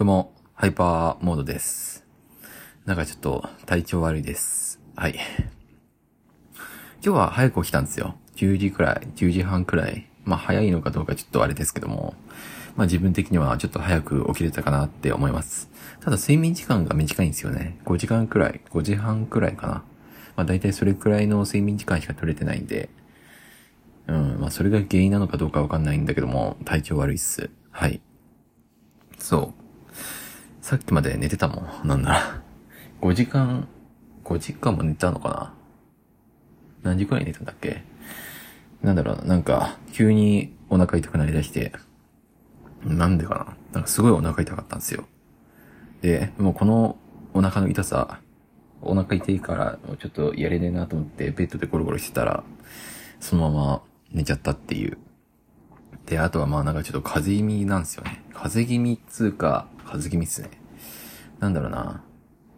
[0.00, 2.06] どうも、ハイパーモードです。
[2.86, 4.80] なんかちょっと体調悪いです。
[4.96, 5.14] はい。
[6.54, 6.62] 今
[7.02, 8.14] 日は早く起きたんですよ。
[8.36, 10.08] 10時くらい、10時半くらい。
[10.24, 12.14] まあ早いのかどうかちょっとあれですけども、
[12.76, 15.68] まあ自分的にはちょっと早く起きれたかなって思います。
[16.00, 17.78] ただ睡眠時間が短いんですよね。
[17.84, 19.72] 5時間くらい、5時半くらいかな。
[20.34, 22.88] まあ大体それくらいの睡眠時間しか取れてないんで、
[24.06, 27.50] うん、まあそれが原因なのかどうかわかんないんだけども、体調悪いっす。
[27.70, 28.00] はい。
[29.18, 29.59] そう。
[30.70, 31.88] さっきまで寝てたもん。
[31.88, 32.42] なんなら。
[33.00, 33.66] 5時間、
[34.22, 35.52] 5時間も寝たのか
[36.84, 36.90] な？
[36.90, 37.82] 何時くらい寝たんだっけ？
[38.80, 41.72] なんだろうな、なんか、急にお腹痛くなりだして、
[42.84, 43.56] なんでかな？
[43.72, 45.06] なんかすごいお腹痛かったんですよ。
[46.02, 46.96] で、もうこの
[47.34, 48.20] お腹の痛さ、
[48.80, 52.44] お腹痛いから、もうちょっとやれねえなと思って、ベッドでゴロゴロしてたら、
[53.18, 53.82] そのまま
[54.12, 54.98] 寝ちゃったっていう。
[56.06, 58.22] で、あとはまあなんかちょっと風邪気味なんですよね。
[58.32, 60.59] 風邪気味っつうか、風邪気味っすね。
[61.40, 62.02] なんだろうな。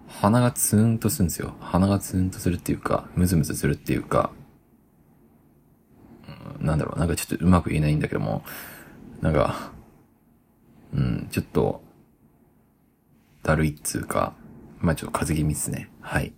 [0.09, 1.55] 鼻がツーンとするんですよ。
[1.61, 4.30] 鼻がツーンとするっていうか、ムズムズするっていうか、
[6.59, 8.45] うんなんだろう、なんかちょっとうまく言えないんだけども、
[9.21, 9.73] なんか、
[10.93, 11.83] うん、ちょっと、
[13.43, 14.35] だるいっつうか、
[14.80, 15.89] まあちょっと風邪気味っすね。
[16.01, 16.33] はい。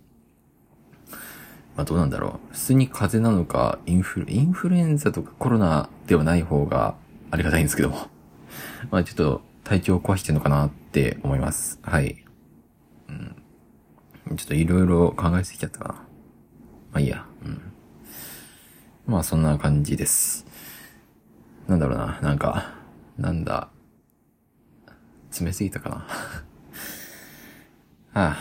[1.75, 2.53] まあどうなんだろう。
[2.53, 6.95] 普通に風邪なのか、インフル、インフルエンザとかコロナではない方が
[7.31, 8.07] ありがたいんですけども。
[8.91, 11.79] まあちょっと体調を壊してるのかなって思います。
[11.81, 12.24] はい。
[13.09, 13.35] うん。
[14.37, 15.93] ちょっといろいろ考えすぎちゃったかな。
[15.93, 16.01] ま
[16.93, 17.25] あいいや。
[17.43, 17.61] うん。
[19.05, 20.45] まあそんな感じです。
[21.67, 22.19] なんだろうな。
[22.21, 22.73] なんか、
[23.17, 23.69] なんだ。
[25.29, 25.95] 詰めすぎたかな。
[28.21, 28.37] はあ。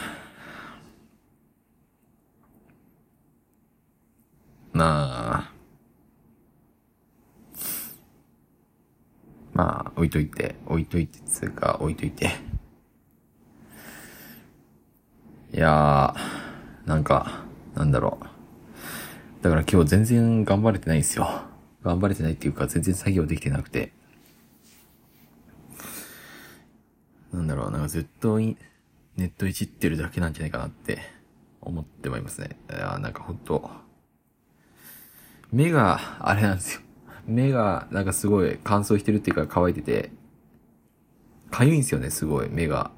[4.73, 5.53] なあ。
[9.53, 12.54] まあ、置いといて、置いといて、つうか、置いといて。
[15.55, 17.45] いやー、なんか、
[17.77, 19.45] なんだろう。
[19.45, 21.29] だから今日全然頑張れてないんですよ。
[21.85, 23.93] 頑張れてないっていうか、全然作業できてなくて。
[27.33, 28.57] なんだろう、なんかずっとネ
[29.17, 30.99] ットいじってるだけなんじゃないかなって
[31.61, 32.57] 思ってはいますね。
[32.69, 33.71] いやなんかほんと、
[35.53, 36.81] 目が、あれなんですよ。
[37.27, 40.11] 目が、なんかすごい乾燥してるっていうか乾いてて、
[41.53, 42.91] 痒いんですよね、すごい、目が。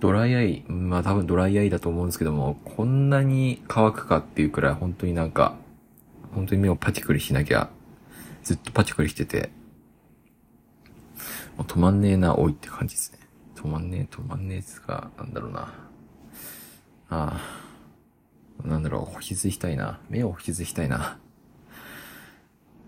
[0.00, 5.56] ドライアイ、まあ多分ドライアイだと思うんですけども、こんなに乾くかっていうくらい本当になんか、
[6.34, 7.70] 本当に目をパチクリしなきゃ、
[8.42, 9.50] ずっとパチクリしてて、
[11.56, 13.18] もう止まんねえな、おいって感じですね。
[13.54, 15.60] 止まんねえ、止まんねえっすか、なんだろうな。
[15.60, 15.68] あ
[17.08, 17.66] あ。
[18.64, 20.00] なんだろう、保湿したいな。
[20.08, 21.18] 目を保湿したいな。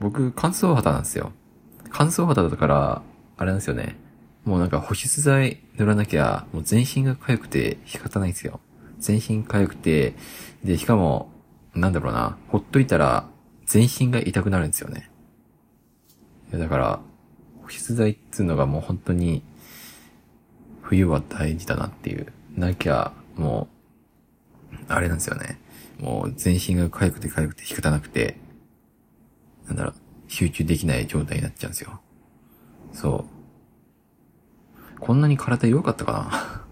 [0.01, 1.33] 僕、乾燥肌なんですよ。
[1.91, 3.03] 乾燥肌だから、
[3.37, 3.97] あれなんですよね。
[4.49, 8.61] もうなんか保湿剤塗らなきゃ、もう全身が痒くて仕方ないんですよ。
[8.99, 10.15] 全身痒くて、
[10.65, 11.31] で、しかも、
[11.75, 13.29] なんだろうな、ほっといたら、
[13.67, 15.11] 全身が痛くなるんですよね。
[16.49, 17.01] いやだから、
[17.63, 19.43] 保湿剤っていうのがもう本当に、
[20.81, 22.33] 冬は大事だなっていう。
[22.57, 23.69] なきゃ、も
[24.73, 25.61] う、あれなんですよね。
[26.01, 28.39] もう全身が痒くて痒くて仕方なくて、
[29.67, 29.95] なんだろう、
[30.29, 32.01] 集中できない状態になっちゃうんですよ。
[32.95, 33.38] そう。
[35.01, 36.65] こんなに体弱かったかな？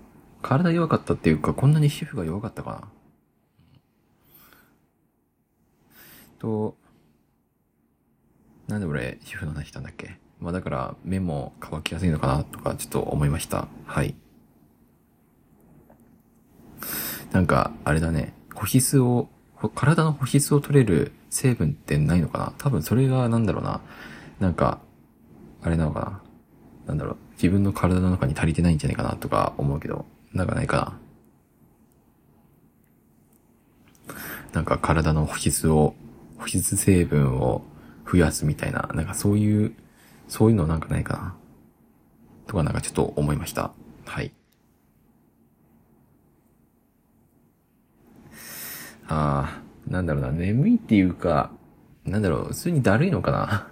[0.42, 2.88] 体弱かったっていうか、こんなに皮膚が弱かったかな？
[6.38, 6.76] と、
[8.68, 10.18] なんで俺、皮膚の話したんだっけ？
[10.40, 13.68] まあだから、目も乾きやすいのかなとか、ちょっと思いました。
[13.86, 14.14] はい。
[17.32, 18.34] なんか、あれだね。
[18.54, 19.28] 保湿を、
[19.74, 22.52] 体の保湿を取れる成分ってないのかな？
[22.58, 23.80] 多分それがなんだろうな。
[24.40, 24.80] なんか、
[25.62, 26.22] あれなのかな？
[26.88, 27.16] なんだろう。
[27.36, 30.98] 自分の体の中に足りてないんじゃないかなとか思うけど、なんかないかな。
[34.52, 35.94] なんか体の保湿を、
[36.38, 37.62] 保湿成分を
[38.10, 39.74] 増やすみたいな、なんかそういう、
[40.28, 41.34] そういうのなんかないかな。
[42.46, 43.72] とかなんかちょっと思いました。
[44.06, 44.32] はい。
[49.08, 51.50] ああ、なんだろうな、眠いっていうか、
[52.04, 53.68] なんだろう、普通にだるいのかな。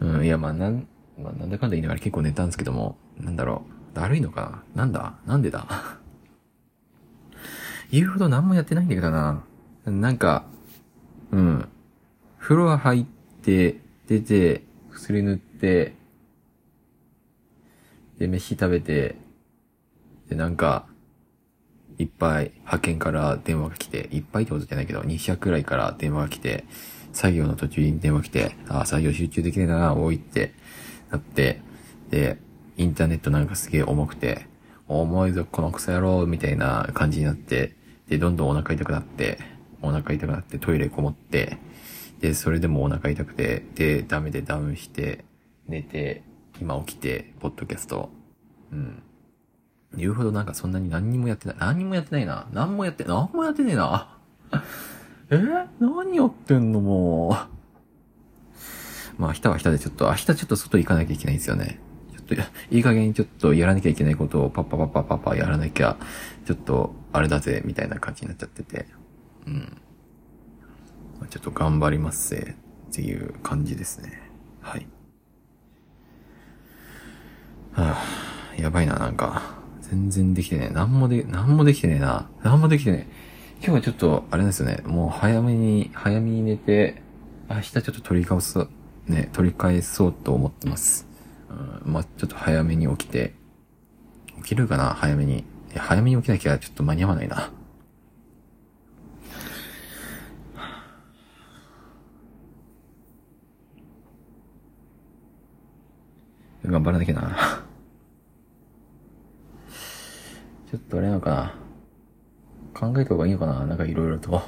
[0.00, 0.86] うん、いや、まあ、なん、
[1.22, 4.62] まあ、なんだかんだ言いながら結構寝たんですけども、なんだろう、だるいのか？
[4.74, 5.14] ななんだ？
[5.26, 5.66] なんでだ？
[7.90, 9.42] 言うほど何もやってないんだけどな。
[9.86, 10.44] なんか、
[11.30, 11.68] うん。
[12.38, 13.06] 風呂入っ
[13.42, 15.94] て、出て、薬塗って、
[18.18, 19.16] で、飯食べて、
[20.28, 20.86] で、なんか、
[21.98, 26.64] いっぱい派遣から電話が来て、いっぱいってことじゃないけど、200くらいから電話が来て、
[27.12, 30.52] 作業の途中に電話来て、ああ、作業集中できないな、多いって。
[31.10, 31.60] なって、
[32.10, 32.38] で、
[32.76, 34.46] インターネットなんかすげえ重くて、
[34.88, 37.74] 重いぞ、このクソ野郎、みたいな感じになって、
[38.08, 39.38] で、どんどんお腹痛くなって、
[39.82, 41.58] お腹痛くなってトイレこもって、
[42.20, 45.24] で、それでもお腹痛くて、で、ダメでダウンして、
[45.68, 46.22] 寝て、
[46.60, 48.10] 今起きて、ポッドキャスト。
[48.72, 49.02] うん。
[49.96, 51.56] 言うほどなんかそんなに何にもやってない。
[51.58, 52.46] 何にもやってないな。
[52.52, 54.18] 何もやって、何もやってねえな。
[55.30, 55.38] え？
[55.80, 57.53] 何やってんのもう。
[59.18, 61.80] まあ明日は明日でちょっと、明日ちょっと外行かなきゃいけないんですよね。
[62.12, 62.34] ちょっと、
[62.70, 65.96] いい加減ちょっとやらなきゃいけないことをパッパパッパパッパやらなきゃ、
[66.46, 68.86] ちょっと、あれだぜ、みたいな感じになっちゃってて。
[69.46, 69.76] うん。
[71.30, 72.56] ちょっと頑張りますぜ、
[72.90, 74.20] っていう感じですね。
[74.60, 74.86] はい。
[77.72, 79.42] はあ、やばいな、なんか。
[79.80, 80.72] 全然できてねえ。
[80.72, 82.28] なんもで、なんもできてねえな。
[82.42, 83.34] なんもできてねえ。
[83.58, 84.82] 今日はちょっと、あれなんですよね。
[84.86, 87.02] もう早めに、早めに寝て、
[87.50, 88.66] 明日ちょっと取り返す、
[89.06, 91.06] ね、取り返そうと思ってます。
[91.84, 93.34] うん、まあ、ちょっと早めに起きて、
[94.38, 94.94] 起きるかな？
[94.94, 95.44] 早めに。
[95.76, 97.50] 早めに起きなきゃちょっと間に合わないな。
[106.64, 107.64] 頑張らなきゃな。
[110.70, 111.54] ちょっとあれなのかな。
[112.72, 113.66] 考えた方がいいのかな？
[113.66, 114.40] なんかいろいろと。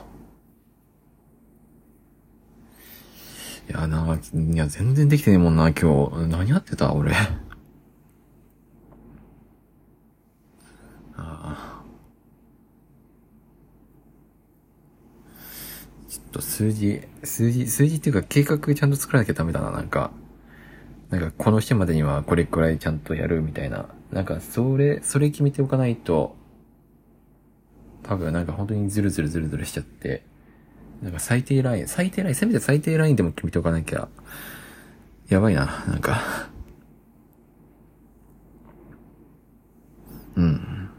[3.68, 6.26] いや、なんか、いや、全然できてねえもんな、今日。
[6.28, 7.12] 何やってた俺。
[7.12, 7.26] あ
[11.16, 11.82] あ。
[16.08, 20.10] ちょっと数字、数字、数字っていうか計画ちゃんと作らなきゃダメだな、なんか。
[21.10, 23.88] なんか、この日までにはこれくらいちゃんとやるみたいな。
[24.10, 26.36] なんか、それ、それ決めておかないと、
[28.02, 30.24] 多分なんか本当にズルズルズルズルしちゃって、
[31.02, 34.08] なんか最低ライン、最低ライン、せめて最低ラインでも決めておかなきゃ、
[35.28, 36.48] やばいな、なんか。
[40.36, 40.90] うん。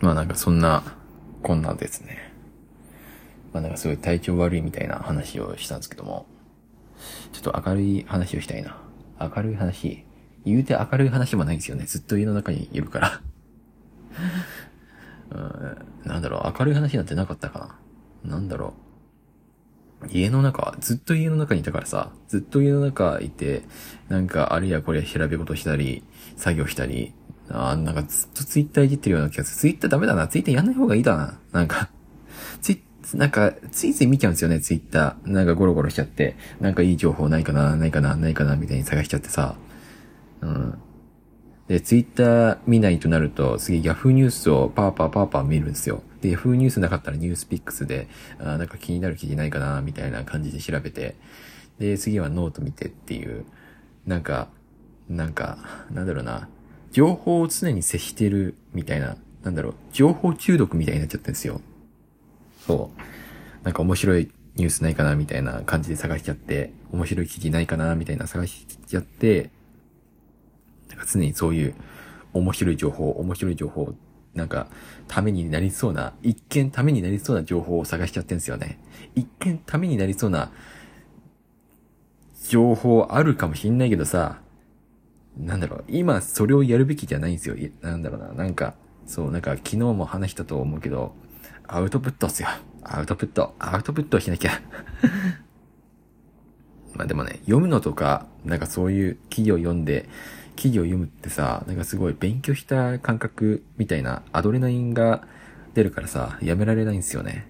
[0.00, 0.82] まあなんかそんな、
[1.42, 2.32] こんなですね。
[3.52, 6.26] まあなんかすごい体調悪いみたいな話をしたんですけども、
[7.32, 8.76] ちょっと明るい話をしたいな。
[9.20, 10.04] 明るい話。
[10.44, 11.84] 言うて明るい話もないんですよね。
[11.84, 13.20] ずっと家の中にいるから
[15.32, 15.89] うん。
[16.20, 17.78] なんだろう、明るい話なんてなかったか
[18.24, 18.32] な。
[18.32, 18.74] なんだろ
[20.02, 20.08] う。
[20.08, 23.62] 家の中、ずっと家の中にいたからさ、ずっと家の中いて、
[24.08, 26.04] なんかあれやこれ調べ事したり、
[26.36, 27.14] 作業したり、
[27.48, 29.60] あなんかずっとツイッターいじってるような気がする。
[29.60, 30.28] ツイッターダメだな。
[30.28, 31.38] ツイッターやんない方がいいだな。
[31.52, 31.88] なんか、
[32.60, 32.82] ツイ
[33.14, 35.30] なんか、ついつい見ちゃうんですよね、ツイッター。
[35.30, 39.56] なんかゴロゴロしちゃって、なんかいい情報ないかな、ないかな、ないかな、みたいに探しちゃってさ。
[40.42, 40.78] うん。
[41.68, 46.02] で、ツイッター見ないとなると、次ヤフーニュースをパーパーパーパー見るんですよ。
[46.20, 48.08] で、ヤフーニュースなかったらニュースピックスで、
[48.38, 51.16] あなんか気になる記事ないかな、みたいな感じで調べて、
[51.78, 53.44] で、次はノート見てっていう、
[54.06, 54.48] なんか、
[55.08, 56.48] なんか、なんだろうな、
[56.92, 61.60] 情報を常に接してるみたいな、なんだろう、情報中毒みたいになっちゃってるんですよ。
[62.66, 63.64] そう。
[63.64, 69.50] なんか面白いニュースないかなみたいな感じで探しちゃって、面白い記事ないかなみたいな探しちゃって、
[70.88, 71.74] なんか常にそういう
[72.32, 73.94] 面白い情報、面白い情報、
[74.34, 74.68] なんか、
[75.08, 78.78] ためになりそうな、一見ためになりそうな情報を探しちゃってんすよね。
[79.14, 80.52] 一見ためになりそうな
[82.48, 84.40] 情報あるかもしんないけどさ、
[85.36, 87.56] なんだろう、今それをやるべきじゃないんですよ。
[87.80, 88.74] なんだろうな、なんか、
[89.06, 91.14] そう、なんか昨日も話したと思うけど、
[91.66, 92.48] アウトプットっすよ。
[92.82, 93.54] アウトプット。
[93.58, 94.60] アウトプットしなきゃ。
[96.94, 100.08] まあでもね、読むのとか、なんかそういう記事を読んで、
[100.56, 105.26] 記事を読むってさ、なんかすごい勉強した感覚みたいなアドレナリンが
[105.74, 107.48] 出るからさ、やめられないんですよね。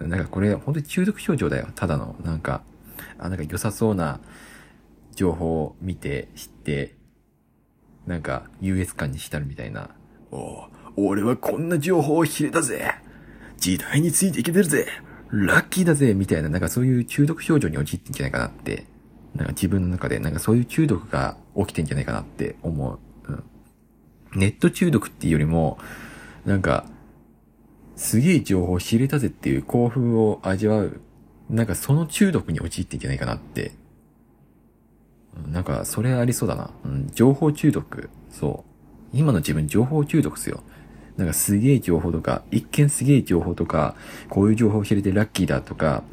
[0.00, 1.68] うん、なんかこれ本当に中毒症状だよ。
[1.74, 2.16] ただの。
[2.24, 2.62] なんか、
[3.18, 4.20] あ、なんか良さそうな
[5.14, 6.96] 情報を見て、知って、
[8.06, 9.90] なんか優越感に浸るみたいな。
[10.30, 12.92] お俺はこんな情報を知れたぜ
[13.56, 14.86] 時代についていけてるぜ
[15.30, 18.84] ラッキーだぜみたいな、なんかそういう中毒症状に陥ってんじゃないかなって、
[19.34, 22.98] なんか自分の中でなんかそういう中毒が起きてんじゃないかなって思う。
[23.28, 23.44] うん。
[24.34, 25.78] ネット中毒っていうよりも、
[26.44, 26.86] なんか、
[27.96, 31.00] すげえ情報を知れたぜっていう興奮を味わう、
[31.50, 33.72] なんかその中毒に陥ってんじゃないかなって。
[35.46, 36.70] なんか、それありそうだな。
[36.84, 38.10] うん、情報中毒。
[38.30, 39.16] そう。
[39.16, 40.62] 今の自分情報中毒っすよ。
[41.16, 43.94] なんかすげえ情報とか、一見すげえ情報とか、
[44.28, 46.04] こういう情報を知れてラッキーだとか、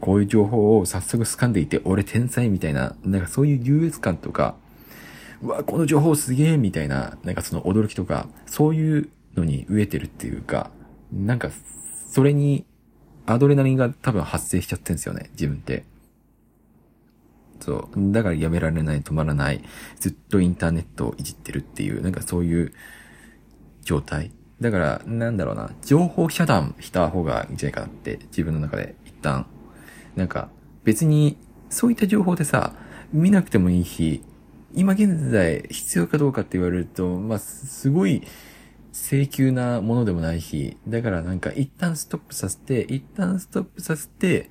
[0.00, 4.56] こういう情報を早速掴んでいて、俺天才みたいな、なんかそういう優越感とか、
[5.42, 10.70] うわ、この情報すげえみたいな、なんかその驚きとか、そういうのに飢えてるっていうか、
[11.12, 11.50] なんか、
[12.08, 12.64] それに、
[13.26, 15.84] アドレナリンが多分発生しちゃってんですよね、自分って。
[17.60, 18.12] そう。
[18.12, 19.62] だからやめられない、止まらない。
[19.98, 22.72] ずっとインターネットをいじってるっていう、なんかそういう
[23.82, 24.30] 状態。
[24.60, 25.70] だから、なんだろうな。
[25.82, 29.46] 情報遮断した方がいいんじゃないかなって、自分の中で一旦。
[30.16, 30.48] なんか、
[30.84, 31.36] 別に、
[31.68, 32.74] そういった情報でさ、
[33.12, 34.22] 見なくてもいいし、
[34.74, 38.22] 今現在必要かどうかって言われると、まあ、すごい、
[38.96, 44.50] 請求なものでもないし、だからなんか一旦ストップさせて、一旦ストップさせて、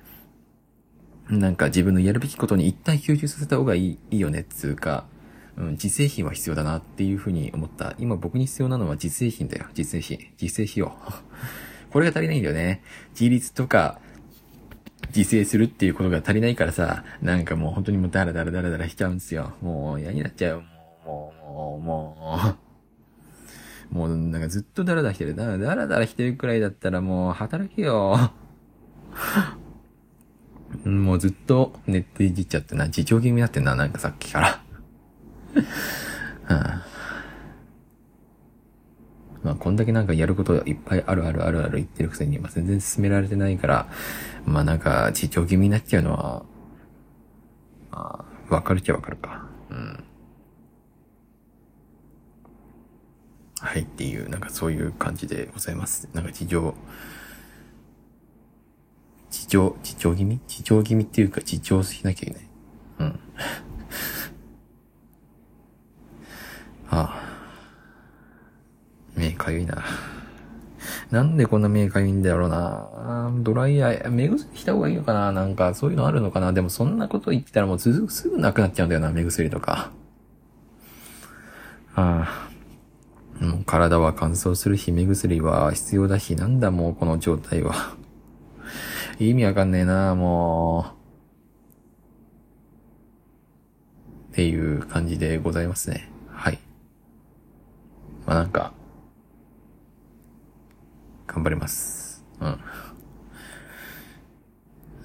[1.28, 5.06] なんか自分のやるべきことに一旦集中させた方がいいいいよねつうか、
[5.56, 7.96] うん、自製品は必要だなっていうふうに思った。
[7.98, 9.66] 今僕に必要なのは自製品だよ。
[9.76, 10.18] 自製品。
[10.40, 10.96] 自製費用。
[11.90, 12.82] これが足りないんだよね。
[13.18, 14.00] 自立とか、
[15.16, 19.54] 自制するっていうことが足りないからさ、なんかもう本当にもうダラダラダラダラしちゃうんですよ。
[19.62, 20.62] もう嫌になっちゃう。
[21.04, 22.38] もう、もう、も
[23.92, 25.34] う、もうなんかずっとダラダラしてる。
[25.34, 28.32] ダラダラダラしてるくらいだったらもう働けよ。
[30.84, 34.46] もうずっとネットいじっちゃってな、自重気味になってんな、なんかさっきから。
[34.48, 34.62] は
[36.48, 36.84] あ、
[39.46, 43.86] まあ、こんだけなんかやることいっぱいあるあるあるある言ってるくせに、まあ、全然進められてないから、
[44.44, 46.42] まあなんか、自重気味になっちゃうのは、
[47.92, 49.46] まあ、わかるっちゃわかるか。
[49.70, 50.04] うん。
[53.60, 56.08] はいっていう、なんかそういう感じでございます。
[56.12, 56.74] なんか事情、
[59.30, 60.40] 自重、自重気味？
[60.48, 62.48] 自重気味っていうか自重しなきゃいけない。
[62.98, 63.20] うん。
[66.90, 67.25] ああ。
[69.16, 69.84] 目かゆいな。
[71.10, 73.32] なんでこんな目かゆいんだろうな。
[73.38, 79.90] ドライアイ、目薬した方がいいのかななんかそういうのあるのかなでもそんなこと言ってたらもうすぐ、すぐなくなっちゃうんだよな、目薬とか。
[81.94, 82.50] あ
[83.40, 83.44] あ。
[83.44, 87.96] もう体は乾燥するし、目薬は必要だし、なんだもうこの状態は。
[89.18, 90.92] 意味わかんねえな、も
[94.30, 94.32] う。
[94.32, 96.10] っていう感じでございますね。
[96.28, 96.58] はい。
[98.26, 98.72] まあなんか、
[101.36, 102.24] 頑張ります。
[102.40, 102.58] うん。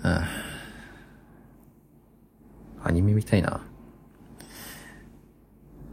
[0.04, 0.28] あ
[2.86, 3.60] アニメ見たいな。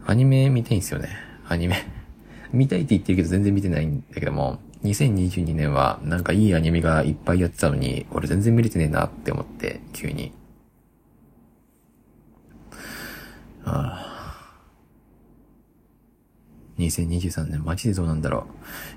[0.06, 1.08] アニメ見たいんすよね。
[1.48, 1.84] アニメ。
[2.52, 10.32] 見たいって言ってるけど全然見てないんだけども、2022年はなんかいいアニメがいっぱいやってたのに、俺全然見れてねえなって思って、急に。
[13.64, 14.07] ああ。
[16.78, 18.46] 2023年マジでどうなんだろ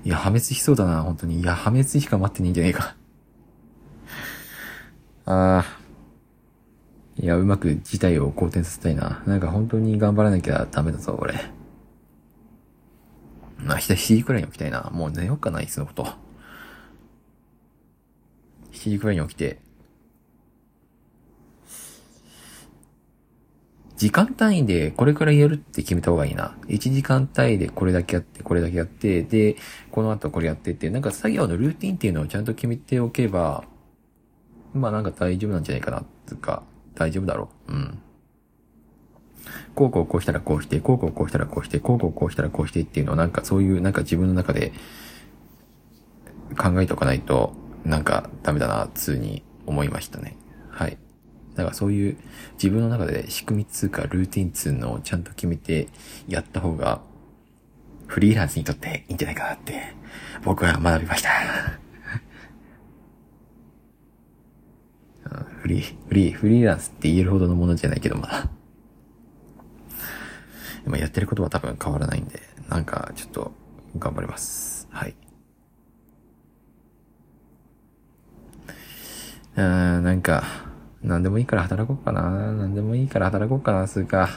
[0.04, 0.08] う。
[0.08, 1.40] いや、破滅しそうだな、本当に。
[1.40, 2.96] いや、破滅しか待ってねえんじゃねえか。
[5.26, 5.82] ああ。
[7.18, 9.22] いや、うまく事態を好転させたいな。
[9.26, 11.34] なんか本当に頑張らなきゃダメだぞ、俺。
[13.58, 14.90] まあ、7時くらいに起きたいな。
[14.92, 16.04] もう寝ようかな、いつのこと。
[18.72, 19.60] 7時くらいに起きて、
[24.02, 26.56] 時間単位でこれくらやるって決めた方がいいな。
[26.66, 29.54] 1時間単位でこれだけやって、これだけやって、で、
[29.92, 33.62] この後これやってって、なんか作業のルーティンっていうのをちゃんと決めておけば、
[34.74, 36.64] まあなんか大丈夫なんじゃないかな、つうか、
[36.96, 37.72] 大丈夫だろう。
[37.72, 37.98] うん。
[39.76, 44.72] こうこうこうしたらこうして、こうこうこうしたらこうして、こうこうこうしたらこうしてっていうのをなんかそういうなんか自分の中で
[46.58, 47.52] 考えておかないと
[47.84, 50.36] なんかダメだな、つうに思いましたね。
[50.70, 50.98] はい。
[51.54, 52.16] だからそういう
[52.54, 55.88] 自分の中で仕組みつうかルーティンつうのをちゃんと決めて
[56.28, 57.00] やった方が
[58.06, 59.94] フリーランスにとっていいんじゃないかなって
[60.44, 61.30] 僕は学びました。
[65.62, 68.50] フリー、フリー、フリーランスって言えるほどのものじゃないけど、まあ。
[70.84, 73.52] 今やってることは多分変わらないんで、なんかちょっと
[73.98, 74.88] 頑張ります。
[74.90, 75.14] はい。
[79.56, 80.71] うーん、なんか、
[81.02, 82.30] なんでもいいから働こうかな。
[82.30, 84.28] なんでもいいから働こうかな、すうか。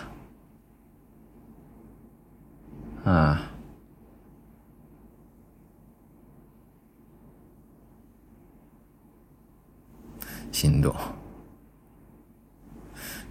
[3.06, 3.56] ああ。
[10.52, 10.96] しんど。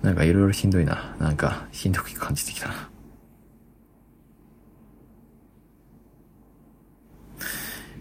[0.03, 1.17] なんかいろいろしんどいな。
[1.19, 2.91] なんか、しんどく感じてきたな。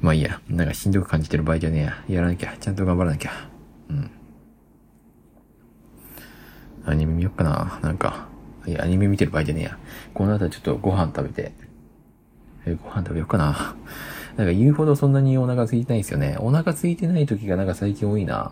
[0.02, 0.42] まあいいや。
[0.50, 2.04] なんかしんどく感じてる場合じゃねえや。
[2.08, 2.56] やらなきゃ。
[2.60, 3.32] ちゃんと頑張らなきゃ。
[3.90, 4.12] うん。
[6.86, 7.80] アニメ見よっかな。
[7.82, 8.28] なんか。
[8.66, 9.78] いや、アニメ見てる場合じゃねえや。
[10.14, 11.52] この後ちょっとご飯食べて。
[12.66, 13.76] え、ご飯食べよっかな。
[14.38, 16.38] なんか言うほどそんなにお腹空いてないんですよね。
[16.40, 18.52] お腹空いてない時がなんか最近多いな。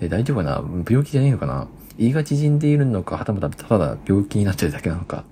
[0.00, 0.64] え、大丈夫かな？
[0.88, 1.68] 病気じゃねえのかな？
[1.98, 5.24] 胃が縮んでいるのか、はたまたただ病気になっちゃうだけなのか。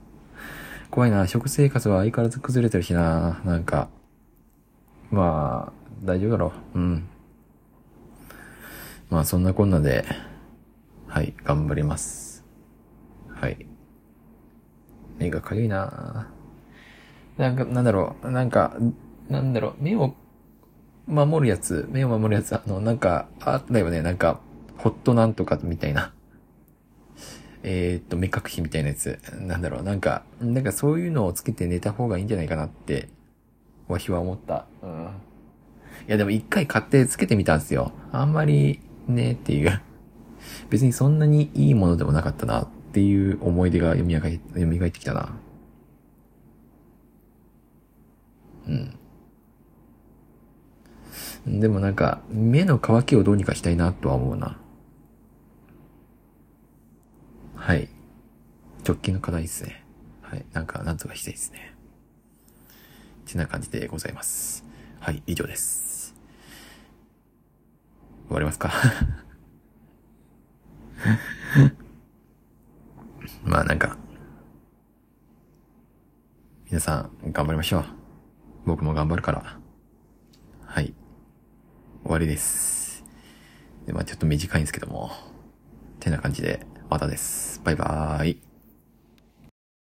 [0.90, 1.26] 怖いな。
[1.26, 3.40] 食生活は相変わらず崩れてるしな。
[3.44, 3.88] なんか。
[5.10, 5.72] まあ、
[6.04, 6.78] 大丈夫だろう。
[6.78, 7.08] うん。
[9.08, 10.04] まあ、そんなこんなで、
[11.08, 12.29] はい、頑張ります。
[13.40, 13.66] はい。
[15.18, 16.28] 目がかゆいな
[17.38, 18.76] なんか、なんだろう、なんか、
[19.30, 20.14] なんだろう、目を
[21.06, 24.40] 守るやつ、目を守るやつ、あの、なんか、あったよね、なんか、
[24.76, 26.12] ホットなんとかみたいな。
[27.62, 29.18] えー、っと、目隠しみたいなやつ。
[29.40, 33.08] なんだろう、なんか、なんかそういうのをつけて寝た方がいいんじゃないかなって、
[33.88, 34.66] わしは思った。
[34.82, 35.08] うん。
[36.08, 37.92] いや、でも一回買ってつけてみたんですよ。
[38.12, 39.80] あんまり、ね、っていう。
[40.68, 45.36] 別にそんなにいいものでもなかったなっていう思い出が蘇り蘇ってきたな。
[48.66, 48.70] う
[51.48, 51.60] ん。
[51.60, 54.58] でもなんか、目の乾きをどうにかしたいなとは思うな。
[57.54, 57.88] はい。
[58.84, 59.84] 直近の課題ですね。
[60.22, 60.44] はい。
[60.52, 61.72] なんか、なんとかしたいですね。
[63.28, 64.64] ってな感じでございます。
[64.98, 66.16] はい、以上です。
[68.26, 68.72] 終わりますか？
[73.42, 73.96] まあなんか、
[76.66, 77.84] 皆さん頑張りましょう。
[78.66, 79.58] 僕も頑張るから。
[80.64, 80.94] はい。
[82.04, 83.04] 終わりです。
[83.86, 85.10] で、まあちょっと短いんですけども。
[85.98, 87.60] てな感じで、またです。
[87.64, 88.49] バイバーイ。